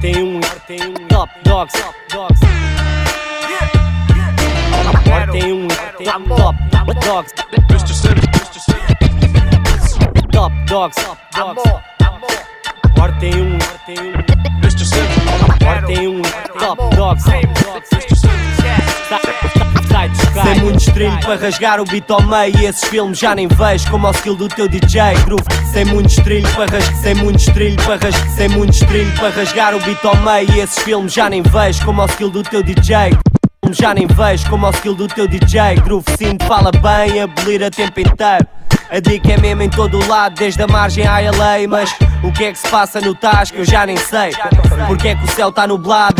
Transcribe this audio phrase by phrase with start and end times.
[0.00, 0.16] This shit.
[0.16, 2.40] RT1, RT1, Top Dogs, Top Dogs.
[5.08, 6.28] RT1, RT1,
[6.70, 7.32] Top Dogs.
[7.68, 7.92] Mr.
[7.92, 8.60] Sims, Mr.
[8.60, 8.86] Sims.
[10.32, 11.62] Top Dogs, Top Dogs.
[12.96, 14.17] RT1, RT1, Mr.
[20.78, 24.06] muito estrilho para rasgar o beat ao meio E esses filmes já nem vejo como
[24.06, 25.44] ao skill do teu DJ Groove.
[25.72, 29.74] Sem muito estrilho para rasgar Sem muito estrilho para rasgar Sem muito estrilho para rasgar
[29.74, 32.62] o beat ao meio E esses filmes já nem vejo como ao skill do teu
[32.62, 33.18] DJ
[33.70, 36.06] já nem vejo como ao skill do teu DJ Groove.
[36.16, 38.46] Sinto, fala bem, abolir a tempo inteiro.
[38.90, 42.32] A dica é mesmo em todo o lado, desde a margem à LA Mas o
[42.32, 44.30] que é que se passa no Tasco eu já nem sei.
[44.86, 46.14] Porque é que o céu tá nublado